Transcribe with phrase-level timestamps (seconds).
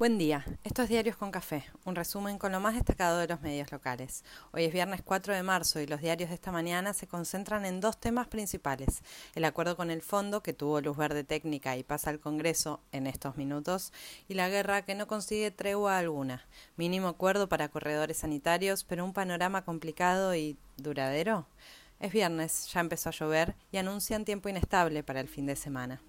[0.00, 3.42] Buen día, esto es Diarios con Café, un resumen con lo más destacado de los
[3.42, 4.24] medios locales.
[4.50, 7.82] Hoy es viernes 4 de marzo y los diarios de esta mañana se concentran en
[7.82, 9.02] dos temas principales,
[9.34, 13.06] el acuerdo con el fondo que tuvo luz verde técnica y pasa al Congreso en
[13.06, 13.92] estos minutos,
[14.26, 16.46] y la guerra que no consigue tregua alguna,
[16.78, 21.46] mínimo acuerdo para corredores sanitarios, pero un panorama complicado y duradero.
[21.98, 26.00] Es viernes, ya empezó a llover y anuncian tiempo inestable para el fin de semana.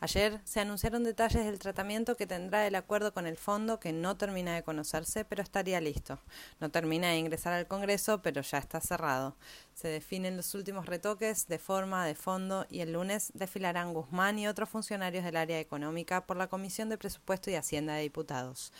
[0.00, 4.16] Ayer se anunciaron detalles del tratamiento que tendrá el acuerdo con el fondo que no
[4.16, 6.20] termina de conocerse, pero estaría listo.
[6.60, 9.34] No termina de ingresar al Congreso, pero ya está cerrado.
[9.74, 14.46] Se definen los últimos retoques de forma, de fondo y el lunes desfilarán Guzmán y
[14.46, 18.72] otros funcionarios del área económica por la Comisión de Presupuesto y Hacienda de Diputados.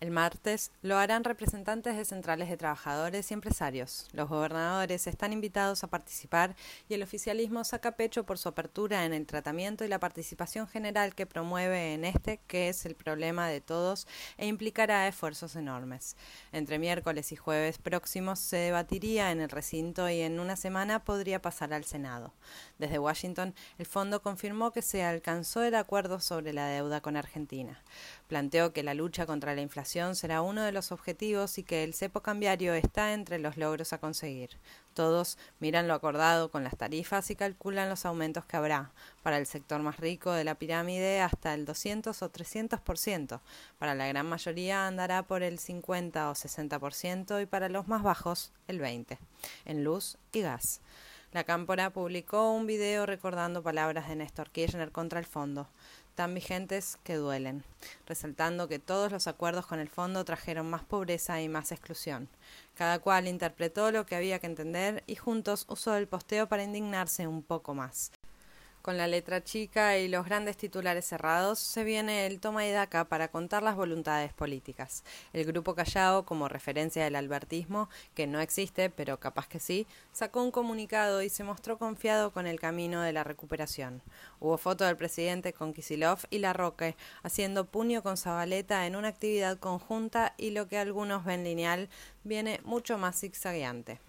[0.00, 4.06] El martes lo harán representantes de centrales de trabajadores y empresarios.
[4.12, 6.54] Los gobernadores están invitados a participar
[6.88, 11.16] y el oficialismo saca pecho por su apertura en el tratamiento y la participación general
[11.16, 16.16] que promueve en este, que es el problema de todos e implicará esfuerzos enormes.
[16.52, 21.42] Entre miércoles y jueves próximos se debatiría en el recinto y en una semana podría
[21.42, 22.32] pasar al Senado.
[22.78, 27.82] Desde Washington, el fondo confirmó que se alcanzó el acuerdo sobre la deuda con Argentina.
[28.28, 31.94] Planteó que la lucha contra la inflación será uno de los objetivos y que el
[31.94, 34.50] cepo cambiario está entre los logros a conseguir.
[34.92, 38.92] Todos miran lo acordado con las tarifas y calculan los aumentos que habrá.
[39.22, 43.40] Para el sector más rico de la pirámide hasta el 200 o 300%.
[43.78, 48.52] Para la gran mayoría andará por el 50 o 60% y para los más bajos
[48.66, 49.16] el 20%.
[49.64, 50.82] En luz y gas.
[51.32, 55.68] La Cámpora publicó un video recordando palabras de Néstor Kirchner contra el fondo
[56.18, 57.62] tan vigentes que duelen,
[58.04, 62.28] resaltando que todos los acuerdos con el fondo trajeron más pobreza y más exclusión.
[62.74, 67.28] Cada cual interpretó lo que había que entender y juntos usó el posteo para indignarse
[67.28, 68.10] un poco más.
[68.88, 73.04] Con la letra chica y los grandes titulares cerrados, se viene el toma y daca
[73.04, 75.04] para contar las voluntades políticas.
[75.34, 80.42] El grupo Callao, como referencia del albertismo, que no existe, pero capaz que sí, sacó
[80.42, 84.00] un comunicado y se mostró confiado con el camino de la recuperación.
[84.40, 89.08] Hubo foto del presidente con Kisilov y La Roque, haciendo puño con Zabaleta en una
[89.08, 91.90] actividad conjunta y lo que algunos ven lineal
[92.24, 94.00] viene mucho más zigzagueante.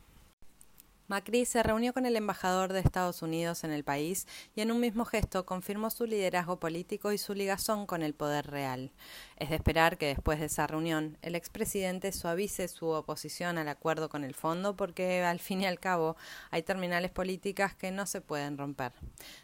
[1.10, 4.80] Macri se reunió con el embajador de Estados Unidos en el país y en un
[4.80, 8.92] mismo gesto confirmó su liderazgo político y su ligazón con el poder real.
[9.36, 14.08] Es de esperar que después de esa reunión el expresidente suavice su oposición al acuerdo
[14.08, 16.16] con el fondo porque al fin y al cabo
[16.52, 18.92] hay terminales políticas que no se pueden romper.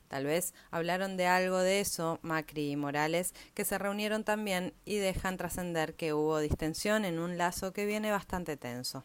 [0.07, 4.97] Tal vez hablaron de algo de eso Macri y Morales que se reunieron también y
[4.97, 9.03] dejan trascender que hubo distensión en un lazo que viene bastante tenso.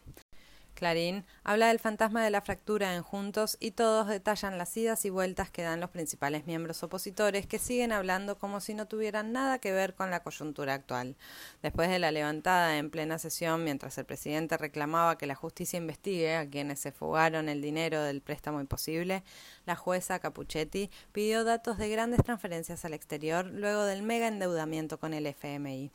[0.81, 5.11] Clarín habla del fantasma de la fractura en Juntos y todos detallan las idas y
[5.11, 9.59] vueltas que dan los principales miembros opositores que siguen hablando como si no tuvieran nada
[9.59, 11.15] que ver con la coyuntura actual.
[11.61, 16.35] Después de la levantada en plena sesión, mientras el presidente reclamaba que la justicia investigue
[16.35, 19.23] a quienes se fugaron el dinero del préstamo imposible,
[19.67, 25.13] la jueza Capuchetti pidió datos de grandes transferencias al exterior luego del mega endeudamiento con
[25.13, 25.91] el FMI.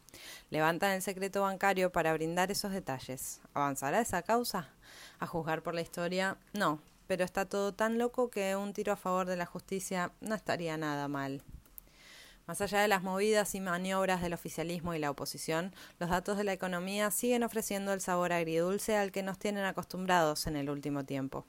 [0.50, 3.40] Levantan el secreto bancario para brindar esos detalles.
[3.52, 4.75] ¿Avanzará esa causa?
[5.18, 8.96] A juzgar por la historia, no, pero está todo tan loco que un tiro a
[8.96, 11.42] favor de la justicia no estaría nada mal.
[12.46, 16.44] Más allá de las movidas y maniobras del oficialismo y la oposición, los datos de
[16.44, 21.04] la economía siguen ofreciendo el sabor agridulce al que nos tienen acostumbrados en el último
[21.04, 21.44] tiempo.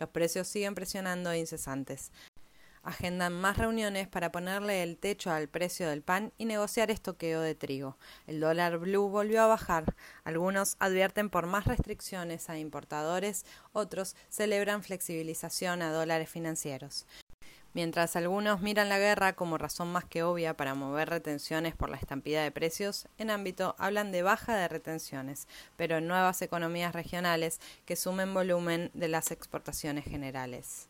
[0.00, 2.10] Los precios siguen presionando incesantes.
[2.82, 7.54] Agendan más reuniones para ponerle el techo al precio del pan y negociar estoqueo de
[7.54, 7.98] trigo.
[8.26, 9.94] El dólar blue volvió a bajar.
[10.24, 17.06] Algunos advierten por más restricciones a importadores, otros celebran flexibilización a dólares financieros.
[17.72, 21.98] Mientras algunos miran la guerra como razón más que obvia para mover retenciones por la
[21.98, 25.46] estampida de precios, en ámbito hablan de baja de retenciones,
[25.76, 30.88] pero en nuevas economías regionales que sumen volumen de las exportaciones generales.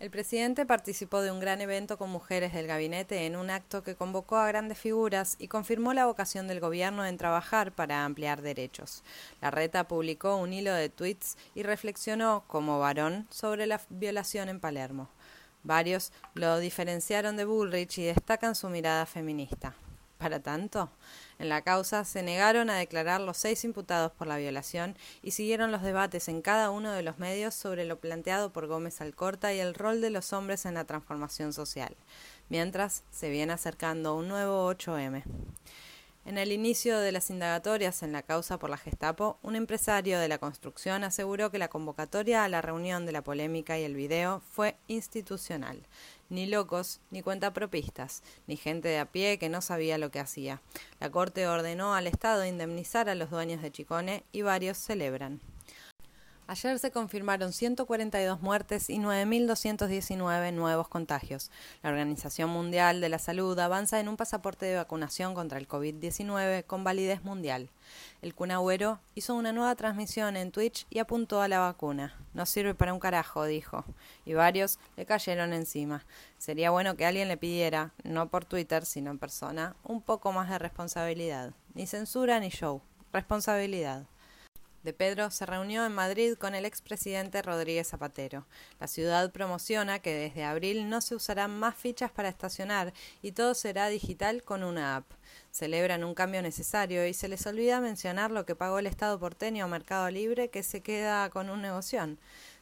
[0.00, 3.96] El presidente participó de un gran evento con mujeres del gabinete en un acto que
[3.96, 9.02] convocó a grandes figuras y confirmó la vocación del gobierno en trabajar para ampliar derechos.
[9.42, 14.58] La reta publicó un hilo de tweets y reflexionó, como varón, sobre la violación en
[14.58, 15.10] Palermo.
[15.64, 19.74] Varios lo diferenciaron de Bullrich y destacan su mirada feminista.
[20.20, 20.90] Para tanto,
[21.38, 25.72] en la causa se negaron a declarar los seis imputados por la violación y siguieron
[25.72, 29.60] los debates en cada uno de los medios sobre lo planteado por Gómez Alcorta y
[29.60, 31.96] el rol de los hombres en la transformación social,
[32.50, 35.22] mientras se viene acercando un nuevo 8M.
[36.30, 40.28] En el inicio de las indagatorias en la causa por la Gestapo, un empresario de
[40.28, 44.40] la construcción aseguró que la convocatoria a la reunión de la polémica y el video
[44.52, 45.82] fue institucional.
[46.28, 50.62] Ni locos, ni cuentapropistas, ni gente de a pie que no sabía lo que hacía.
[51.00, 55.40] La Corte ordenó al Estado indemnizar a los dueños de Chicone y varios celebran.
[56.50, 61.48] Ayer se confirmaron 142 muertes y 9.219 nuevos contagios.
[61.80, 66.64] La Organización Mundial de la Salud avanza en un pasaporte de vacunación contra el COVID-19
[66.64, 67.70] con validez mundial.
[68.20, 72.18] El Cunagüero hizo una nueva transmisión en Twitch y apuntó a la vacuna.
[72.34, 73.84] No sirve para un carajo, dijo.
[74.24, 76.04] Y varios le cayeron encima.
[76.36, 80.50] Sería bueno que alguien le pidiera, no por Twitter, sino en persona, un poco más
[80.50, 81.52] de responsabilidad.
[81.74, 82.82] Ni censura ni show.
[83.12, 84.08] Responsabilidad
[84.82, 88.46] de Pedro se reunió en Madrid con el expresidente Rodríguez Zapatero.
[88.78, 92.92] La ciudad promociona que desde abril no se usarán más fichas para estacionar
[93.22, 95.06] y todo será digital con una app.
[95.50, 99.64] Celebran un cambio necesario y se les olvida mencionar lo que pagó el Estado porteño
[99.64, 102.16] a Mercado Libre que se queda con un negocio.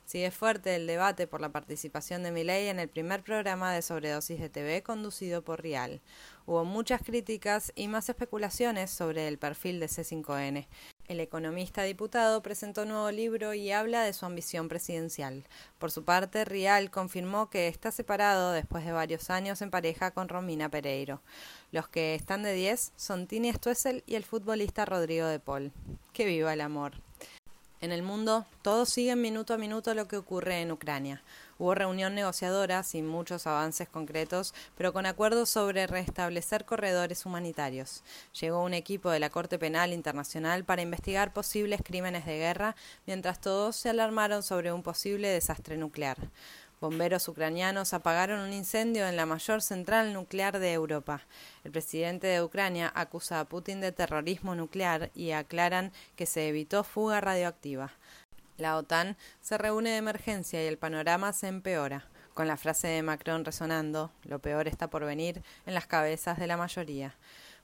[0.04, 4.40] Sigue fuerte el debate por la participación de Milei en el primer programa de sobredosis
[4.40, 6.00] de TV conducido por Rial.
[6.46, 10.66] Hubo muchas críticas y más especulaciones sobre el perfil de C5N.
[11.08, 15.44] El economista diputado presentó un nuevo libro y habla de su ambición presidencial.
[15.78, 20.28] Por su parte, Rial confirmó que está separado después de varios años en pareja con
[20.28, 21.22] Romina Pereiro.
[21.72, 25.72] Los que están de 10 son Tini Stuessel y el futbolista Rodrigo de Paul.
[26.12, 27.07] Que viva el amor.
[27.80, 31.22] En el mundo, todos siguen minuto a minuto lo que ocurre en Ucrania.
[31.60, 38.02] Hubo reunión negociadora sin muchos avances concretos, pero con acuerdos sobre restablecer corredores humanitarios.
[38.40, 42.74] Llegó un equipo de la Corte Penal Internacional para investigar posibles crímenes de guerra,
[43.06, 46.16] mientras todos se alarmaron sobre un posible desastre nuclear.
[46.80, 51.22] Bomberos ucranianos apagaron un incendio en la mayor central nuclear de Europa.
[51.64, 56.84] El presidente de Ucrania acusa a Putin de terrorismo nuclear y aclaran que se evitó
[56.84, 57.92] fuga radioactiva.
[58.58, 63.02] La OTAN se reúne de emergencia y el panorama se empeora, con la frase de
[63.02, 67.16] Macron resonando, lo peor está por venir, en las cabezas de la mayoría.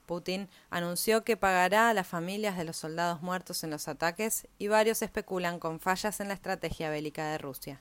[0.07, 4.69] Putin anunció que pagará a las familias de los soldados muertos en los ataques y
[4.69, 7.81] varios especulan con fallas en la estrategia bélica de Rusia.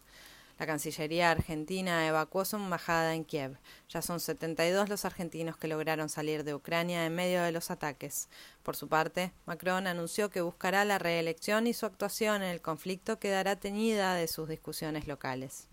[0.60, 3.58] La Cancillería argentina evacuó su embajada en Kiev.
[3.90, 8.30] Ya son 72 los argentinos que lograron salir de Ucrania en medio de los ataques.
[8.62, 13.20] Por su parte, Macron anunció que buscará la reelección y su actuación en el conflicto
[13.20, 15.68] quedará teñida de sus discusiones locales.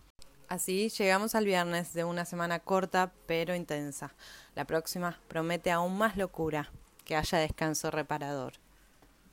[0.48, 4.14] Así llegamos al viernes de una semana corta pero intensa.
[4.54, 6.72] La próxima promete aún más locura,
[7.04, 8.54] que haya descanso reparador.